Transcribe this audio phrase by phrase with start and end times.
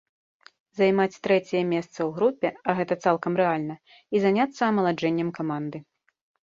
[0.79, 3.75] Займаць трэцяе месца ў групе, а гэта цалкам рэальна,
[4.17, 5.77] і заняцца амаладжэннем каманды.